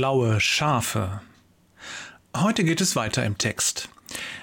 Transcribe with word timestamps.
Schlaue 0.00 0.40
Schafe. 0.40 1.20
Heute 2.34 2.64
geht 2.64 2.80
es 2.80 2.96
weiter 2.96 3.22
im 3.26 3.36
Text. 3.36 3.90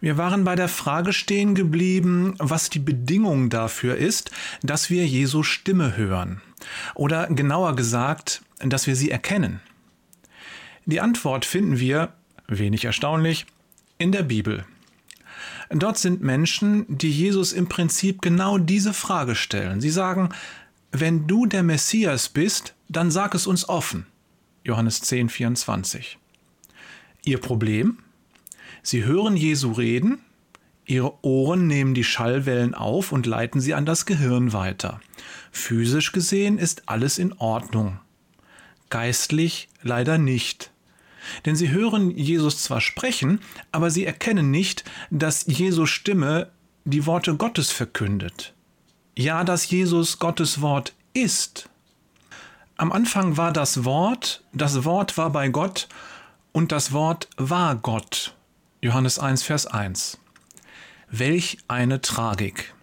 Wir 0.00 0.16
waren 0.16 0.44
bei 0.44 0.56
der 0.56 0.70
Frage 0.70 1.12
stehen 1.12 1.54
geblieben, 1.54 2.36
was 2.38 2.70
die 2.70 2.78
Bedingung 2.78 3.50
dafür 3.50 3.96
ist, 3.96 4.30
dass 4.62 4.88
wir 4.88 5.06
Jesu 5.06 5.42
Stimme 5.42 5.94
hören. 5.94 6.40
Oder 6.94 7.26
genauer 7.26 7.76
gesagt, 7.76 8.40
dass 8.60 8.86
wir 8.86 8.96
sie 8.96 9.10
erkennen. 9.10 9.60
Die 10.86 11.02
Antwort 11.02 11.44
finden 11.44 11.78
wir, 11.78 12.14
wenig 12.48 12.86
erstaunlich, 12.86 13.44
in 13.98 14.10
der 14.10 14.22
Bibel. 14.22 14.64
Dort 15.68 15.98
sind 15.98 16.22
Menschen, 16.22 16.86
die 16.88 17.10
Jesus 17.10 17.52
im 17.52 17.68
Prinzip 17.68 18.22
genau 18.22 18.56
diese 18.56 18.94
Frage 18.94 19.34
stellen. 19.34 19.82
Sie 19.82 19.90
sagen, 19.90 20.30
wenn 20.92 21.26
du 21.26 21.44
der 21.44 21.62
Messias 21.62 22.30
bist, 22.30 22.72
dann 22.88 23.10
sag 23.10 23.34
es 23.34 23.46
uns 23.46 23.68
offen. 23.68 24.06
Johannes 24.64 25.00
10, 25.00 25.28
24. 25.28 26.18
Ihr 27.24 27.38
Problem? 27.38 27.98
Sie 28.82 29.04
hören 29.04 29.36
Jesu 29.36 29.72
reden, 29.72 30.20
ihre 30.86 31.24
Ohren 31.24 31.66
nehmen 31.66 31.94
die 31.94 32.04
Schallwellen 32.04 32.74
auf 32.74 33.12
und 33.12 33.26
leiten 33.26 33.60
sie 33.60 33.74
an 33.74 33.86
das 33.86 34.06
Gehirn 34.06 34.52
weiter. 34.52 35.00
Physisch 35.50 36.12
gesehen 36.12 36.58
ist 36.58 36.88
alles 36.88 37.18
in 37.18 37.32
Ordnung. 37.34 37.98
Geistlich 38.90 39.68
leider 39.82 40.18
nicht. 40.18 40.70
Denn 41.44 41.56
sie 41.56 41.70
hören 41.70 42.10
Jesus 42.10 42.62
zwar 42.62 42.80
sprechen, 42.80 43.40
aber 43.70 43.90
sie 43.90 44.04
erkennen 44.04 44.50
nicht, 44.50 44.84
dass 45.10 45.46
Jesu 45.46 45.86
Stimme 45.86 46.50
die 46.84 47.06
Worte 47.06 47.36
Gottes 47.36 47.70
verkündet. 47.70 48.54
Ja, 49.16 49.44
dass 49.44 49.70
Jesus 49.70 50.18
Gottes 50.18 50.60
Wort 50.60 50.94
ist. 51.14 51.68
Am 52.82 52.90
Anfang 52.90 53.36
war 53.36 53.52
das 53.52 53.84
Wort, 53.84 54.42
das 54.52 54.84
Wort 54.84 55.16
war 55.16 55.30
bei 55.30 55.48
Gott 55.50 55.86
und 56.50 56.72
das 56.72 56.90
Wort 56.90 57.28
war 57.36 57.76
Gott. 57.76 58.34
Johannes 58.80 59.20
1, 59.20 59.44
Vers 59.44 59.68
1. 59.68 60.18
Welch 61.08 61.58
eine 61.68 62.00
Tragik. 62.00 62.74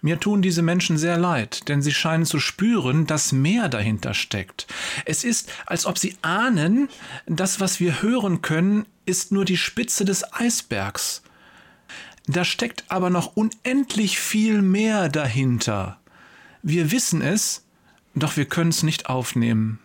Mir 0.00 0.20
tun 0.20 0.40
diese 0.40 0.62
Menschen 0.62 0.96
sehr 0.96 1.18
leid, 1.18 1.68
denn 1.68 1.82
sie 1.82 1.92
scheinen 1.92 2.24
zu 2.24 2.40
spüren, 2.40 3.06
dass 3.06 3.30
mehr 3.30 3.68
dahinter 3.68 4.14
steckt. 4.14 4.66
Es 5.04 5.22
ist, 5.22 5.52
als 5.66 5.84
ob 5.84 5.98
sie 5.98 6.16
ahnen, 6.22 6.88
das, 7.26 7.60
was 7.60 7.80
wir 7.80 8.00
hören 8.00 8.40
können, 8.40 8.86
ist 9.04 9.32
nur 9.32 9.44
die 9.44 9.58
Spitze 9.58 10.06
des 10.06 10.32
Eisbergs. 10.32 11.22
Da 12.26 12.42
steckt 12.42 12.84
aber 12.88 13.10
noch 13.10 13.36
unendlich 13.36 14.18
viel 14.18 14.62
mehr 14.62 15.10
dahinter. 15.10 16.00
Wir 16.62 16.90
wissen 16.90 17.20
es, 17.20 17.63
doch 18.14 18.36
wir 18.36 18.44
können 18.46 18.70
es 18.70 18.82
nicht 18.82 19.06
aufnehmen. 19.06 19.78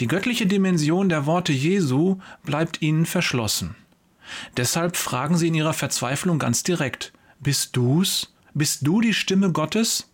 Die 0.00 0.08
göttliche 0.08 0.46
Dimension 0.46 1.08
der 1.08 1.24
Worte 1.26 1.52
Jesu 1.52 2.18
bleibt 2.44 2.82
ihnen 2.82 3.06
verschlossen. 3.06 3.74
Deshalb 4.56 4.96
fragen 4.96 5.36
sie 5.36 5.48
in 5.48 5.54
ihrer 5.54 5.72
Verzweiflung 5.72 6.38
ganz 6.38 6.62
direkt, 6.62 7.12
bist 7.40 7.76
du's? 7.76 8.32
Bist 8.54 8.86
du 8.86 9.00
die 9.00 9.14
Stimme 9.14 9.52
Gottes? 9.52 10.08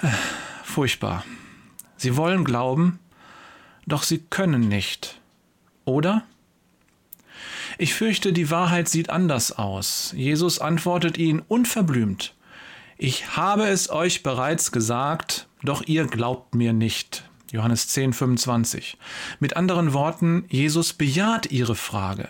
Furchtbar. 0.64 1.24
Sie 1.96 2.16
wollen 2.16 2.44
glauben, 2.44 3.00
doch 3.86 4.02
sie 4.02 4.18
können 4.18 4.68
nicht. 4.68 5.20
Oder? 5.84 6.24
Ich 7.78 7.94
fürchte, 7.94 8.32
die 8.32 8.50
Wahrheit 8.50 8.88
sieht 8.88 9.10
anders 9.10 9.52
aus. 9.52 10.12
Jesus 10.16 10.58
antwortet 10.60 11.18
ihnen 11.18 11.42
unverblümt. 11.48 12.34
Ich 12.96 13.36
habe 13.36 13.66
es 13.66 13.90
euch 13.90 14.22
bereits 14.22 14.72
gesagt, 14.72 15.47
doch 15.62 15.82
ihr 15.86 16.06
glaubt 16.06 16.54
mir 16.54 16.72
nicht. 16.72 17.24
Johannes 17.50 17.88
10, 17.88 18.12
25. 18.12 18.98
Mit 19.40 19.56
anderen 19.56 19.92
Worten, 19.92 20.44
Jesus 20.48 20.92
bejaht 20.92 21.50
ihre 21.50 21.74
Frage. 21.74 22.28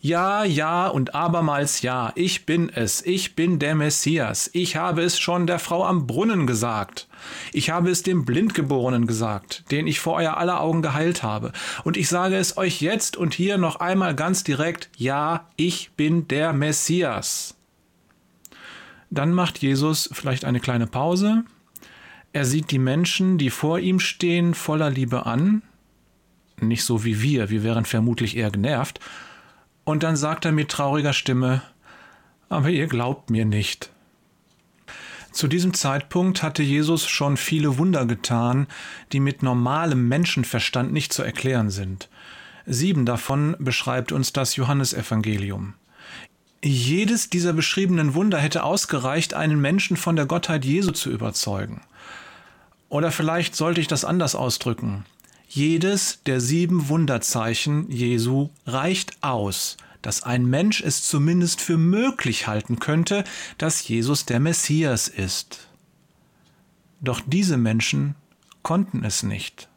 Ja, 0.00 0.44
ja 0.44 0.86
und 0.86 1.14
abermals 1.14 1.82
ja, 1.82 2.12
ich 2.14 2.46
bin 2.46 2.68
es, 2.68 3.02
ich 3.02 3.34
bin 3.34 3.58
der 3.58 3.74
Messias, 3.74 4.48
ich 4.52 4.76
habe 4.76 5.02
es 5.02 5.18
schon 5.18 5.48
der 5.48 5.58
Frau 5.58 5.84
am 5.84 6.06
Brunnen 6.06 6.46
gesagt, 6.46 7.08
ich 7.52 7.70
habe 7.70 7.90
es 7.90 8.04
dem 8.04 8.24
Blindgeborenen 8.24 9.08
gesagt, 9.08 9.64
den 9.72 9.86
ich 9.86 9.98
vor 9.98 10.14
euer 10.14 10.36
aller 10.36 10.60
Augen 10.60 10.82
geheilt 10.82 11.22
habe, 11.22 11.50
und 11.82 11.96
ich 11.96 12.08
sage 12.08 12.36
es 12.36 12.56
euch 12.56 12.80
jetzt 12.80 13.16
und 13.16 13.34
hier 13.34 13.58
noch 13.58 13.80
einmal 13.80 14.14
ganz 14.14 14.44
direkt, 14.44 14.90
ja, 14.96 15.48
ich 15.56 15.90
bin 15.96 16.28
der 16.28 16.52
Messias. 16.52 17.56
Dann 19.10 19.32
macht 19.32 19.58
Jesus 19.58 20.10
vielleicht 20.12 20.44
eine 20.44 20.60
kleine 20.60 20.86
Pause, 20.86 21.42
er 22.36 22.44
sieht 22.44 22.70
die 22.70 22.78
Menschen, 22.78 23.38
die 23.38 23.48
vor 23.48 23.78
ihm 23.78 23.98
stehen, 23.98 24.52
voller 24.52 24.90
Liebe 24.90 25.24
an, 25.24 25.62
nicht 26.60 26.84
so 26.84 27.02
wie 27.02 27.22
wir, 27.22 27.48
wir 27.48 27.62
wären 27.62 27.86
vermutlich 27.86 28.36
eher 28.36 28.50
genervt, 28.50 29.00
und 29.84 30.02
dann 30.02 30.16
sagt 30.16 30.44
er 30.44 30.52
mit 30.52 30.68
trauriger 30.68 31.14
Stimme, 31.14 31.62
aber 32.50 32.68
ihr 32.68 32.88
glaubt 32.88 33.30
mir 33.30 33.46
nicht. 33.46 33.90
Zu 35.32 35.48
diesem 35.48 35.72
Zeitpunkt 35.72 36.42
hatte 36.42 36.62
Jesus 36.62 37.08
schon 37.08 37.38
viele 37.38 37.78
Wunder 37.78 38.04
getan, 38.04 38.66
die 39.12 39.20
mit 39.20 39.42
normalem 39.42 40.06
Menschenverstand 40.06 40.92
nicht 40.92 41.14
zu 41.14 41.22
erklären 41.22 41.70
sind. 41.70 42.10
Sieben 42.66 43.06
davon 43.06 43.56
beschreibt 43.58 44.12
uns 44.12 44.34
das 44.34 44.56
Johannesevangelium. 44.56 45.72
Jedes 46.62 47.30
dieser 47.30 47.54
beschriebenen 47.54 48.12
Wunder 48.12 48.36
hätte 48.36 48.62
ausgereicht, 48.62 49.32
einen 49.32 49.58
Menschen 49.58 49.96
von 49.96 50.16
der 50.16 50.26
Gottheit 50.26 50.66
Jesu 50.66 50.90
zu 50.90 51.10
überzeugen. 51.10 51.80
Oder 52.88 53.10
vielleicht 53.10 53.56
sollte 53.56 53.80
ich 53.80 53.88
das 53.88 54.04
anders 54.04 54.34
ausdrücken. 54.34 55.04
Jedes 55.48 56.22
der 56.24 56.40
sieben 56.40 56.88
Wunderzeichen 56.88 57.90
Jesu 57.90 58.50
reicht 58.66 59.22
aus, 59.22 59.76
dass 60.02 60.22
ein 60.22 60.46
Mensch 60.46 60.80
es 60.80 61.02
zumindest 61.02 61.60
für 61.60 61.78
möglich 61.78 62.46
halten 62.46 62.78
könnte, 62.78 63.24
dass 63.58 63.86
Jesus 63.86 64.24
der 64.26 64.40
Messias 64.40 65.08
ist. 65.08 65.68
Doch 67.00 67.20
diese 67.26 67.56
Menschen 67.56 68.14
konnten 68.62 69.04
es 69.04 69.22
nicht. 69.22 69.68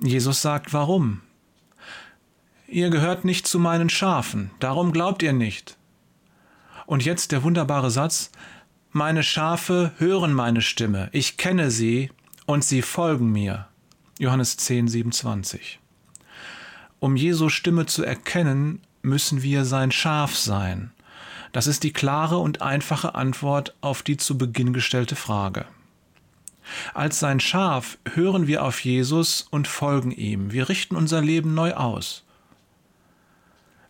Jesus 0.00 0.42
sagt 0.42 0.72
warum. 0.72 1.20
Ihr 2.66 2.90
gehört 2.90 3.24
nicht 3.24 3.46
zu 3.46 3.58
meinen 3.58 3.88
Schafen, 3.88 4.50
darum 4.60 4.92
glaubt 4.92 5.22
ihr 5.22 5.32
nicht. 5.32 5.76
Und 6.86 7.04
jetzt 7.04 7.32
der 7.32 7.42
wunderbare 7.42 7.90
Satz, 7.90 8.30
meine 8.90 9.22
Schafe 9.22 9.92
hören 9.98 10.32
meine 10.32 10.62
Stimme, 10.62 11.08
ich 11.12 11.36
kenne 11.36 11.70
sie 11.70 12.10
und 12.46 12.64
sie 12.64 12.82
folgen 12.82 13.30
mir. 13.30 13.68
Johannes 14.18 14.56
10, 14.56 14.88
27. 14.88 15.78
Um 16.98 17.14
Jesu 17.14 17.48
Stimme 17.48 17.86
zu 17.86 18.02
erkennen, 18.02 18.80
müssen 19.02 19.42
wir 19.42 19.64
sein 19.64 19.92
Schaf 19.92 20.34
sein. 20.34 20.90
Das 21.52 21.66
ist 21.66 21.82
die 21.82 21.92
klare 21.92 22.38
und 22.38 22.62
einfache 22.62 23.14
Antwort 23.14 23.74
auf 23.80 24.02
die 24.02 24.16
zu 24.16 24.36
Beginn 24.36 24.72
gestellte 24.72 25.16
Frage. 25.16 25.66
Als 26.94 27.18
sein 27.18 27.40
Schaf 27.40 27.98
hören 28.14 28.46
wir 28.46 28.64
auf 28.64 28.84
Jesus 28.84 29.46
und 29.50 29.68
folgen 29.68 30.10
ihm. 30.10 30.52
Wir 30.52 30.68
richten 30.68 30.96
unser 30.96 31.22
Leben 31.22 31.54
neu 31.54 31.74
aus. 31.74 32.24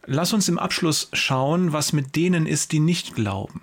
Lass 0.06 0.32
uns 0.32 0.48
im 0.48 0.58
Abschluss 0.58 1.08
schauen, 1.12 1.72
was 1.72 1.92
mit 1.92 2.16
denen 2.16 2.47
ist, 2.47 2.72
die 2.72 2.81
nicht 2.81 3.14
glauben. 3.14 3.62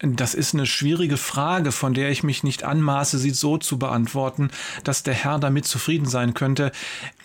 Das 0.00 0.34
ist 0.34 0.54
eine 0.54 0.66
schwierige 0.66 1.16
Frage, 1.16 1.72
von 1.72 1.94
der 1.94 2.10
ich 2.10 2.22
mich 2.22 2.42
nicht 2.42 2.64
anmaße, 2.64 3.18
sie 3.18 3.30
so 3.30 3.56
zu 3.56 3.78
beantworten, 3.78 4.50
dass 4.84 5.02
der 5.02 5.14
Herr 5.14 5.38
damit 5.38 5.64
zufrieden 5.64 6.06
sein 6.06 6.34
könnte. 6.34 6.70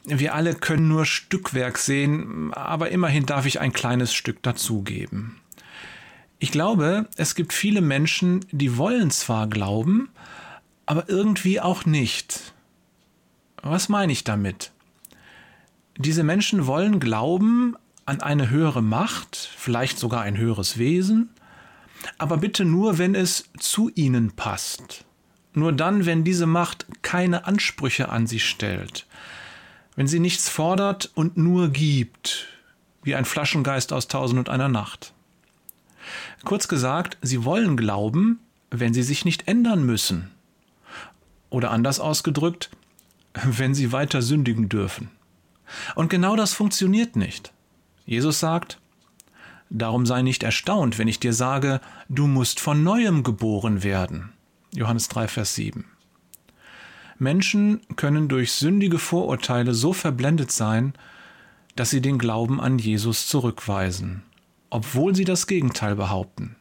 Wir 0.06 0.34
alle 0.34 0.56
können 0.56 0.88
nur 0.88 1.06
Stückwerk 1.06 1.78
sehen, 1.78 2.54
aber 2.54 2.90
immerhin 2.90 3.26
darf 3.26 3.46
ich 3.46 3.60
ein 3.60 3.74
kleines 3.74 4.14
Stück 4.14 4.42
dazugeben. 4.44 5.38
Ich 6.40 6.52
glaube, 6.52 7.08
es 7.18 7.36
gibt 7.36 7.54
viele 7.54 7.82
Menschen, 7.82 8.46
die 8.52 8.78
wollen 8.78 9.12
zwar 9.12 9.48
glauben, 9.48 10.10
aber 10.86 11.08
irgendwie 11.08 11.60
auch 11.62 11.86
nicht. 11.86 12.54
Was 13.62 13.90
meine 13.90 14.12
ich 14.12 14.24
damit? 14.24 14.72
Diese 15.98 16.24
Menschen 16.24 16.66
wollen 16.66 17.00
glauben 17.00 17.76
an 18.06 18.22
eine 18.22 18.50
höhere 18.50 18.82
Macht, 18.82 19.36
vielleicht 19.56 20.00
sogar 20.00 20.22
ein 20.22 20.38
höheres 20.38 20.78
Wesen, 20.80 21.30
aber 22.18 22.38
bitte 22.38 22.66
nur, 22.66 22.98
wenn 22.98 23.16
es 23.16 23.50
zu 23.60 23.90
ihnen 23.96 24.32
passt. 24.32 25.06
Nur 25.54 25.74
dann, 25.74 26.06
wenn 26.06 26.24
diese 26.24 26.46
Macht 26.46 26.86
keine 27.02 27.46
Ansprüche 27.46 28.10
an 28.10 28.28
sie 28.28 28.40
stellt, 28.40 29.06
wenn 29.96 30.08
sie 30.08 30.20
nichts 30.20 30.50
fordert 30.50 31.12
und 31.16 31.38
nur 31.38 31.70
gibt, 31.70 32.48
wie 33.04 33.16
ein 33.16 33.26
Flaschengeist 33.26 33.92
aus 33.92 34.08
Tausend 34.08 34.40
und 34.40 34.50
einer 34.50 34.70
Nacht. 34.70 35.14
Kurz 36.46 36.68
gesagt, 36.68 37.18
sie 37.22 37.44
wollen 37.44 37.78
glauben, 37.78 38.40
wenn 38.70 38.94
sie 38.94 39.04
sich 39.04 39.26
nicht 39.26 39.48
ändern 39.48 39.86
müssen. 39.86 40.32
Oder 41.50 41.72
anders 41.72 42.00
ausgedrückt, 42.00 42.70
wenn 43.34 43.74
sie 43.76 43.92
weiter 43.92 44.22
sündigen 44.22 44.70
dürfen. 44.70 45.10
Und 45.96 46.10
genau 46.10 46.36
das 46.36 46.54
funktioniert 46.54 47.16
nicht. 47.16 47.52
Jesus 48.06 48.40
sagt, 48.40 48.81
Darum 49.74 50.06
sei 50.06 50.22
nicht 50.22 50.44
erstaunt, 50.44 51.00
wenn 51.00 51.08
ich 51.08 51.22
dir 51.22 51.32
sage, 51.32 51.80
du 52.10 52.28
musst 52.28 52.60
von 52.60 52.84
neuem 52.84 53.24
geboren 53.24 53.84
werden. 53.84 54.34
Johannes 54.74 55.08
3, 55.08 55.30
Vers 55.30 55.56
7. 55.56 55.86
Menschen 57.18 57.80
können 57.96 58.28
durch 58.28 58.52
sündige 58.52 59.00
Vorurteile 59.00 59.74
so 59.74 59.94
verblendet 59.94 60.52
sein, 60.52 60.94
dass 61.78 61.90
sie 61.90 62.02
den 62.02 62.18
Glauben 62.18 62.60
an 62.60 62.80
Jesus 62.80 63.28
zurückweisen, 63.28 64.24
obwohl 64.70 65.16
sie 65.16 65.24
das 65.24 65.48
Gegenteil 65.48 65.96
behaupten. 65.96 66.58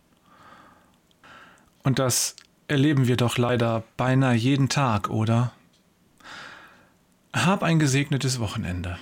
Und 1.82 1.98
das 1.98 2.36
erleben 2.68 3.08
wir 3.08 3.16
doch 3.16 3.38
leider 3.38 3.82
beinahe 3.96 4.36
jeden 4.36 4.68
Tag, 4.68 5.10
oder? 5.10 5.52
Hab 7.32 7.64
ein 7.64 7.80
gesegnetes 7.80 8.38
Wochenende. 8.38 8.98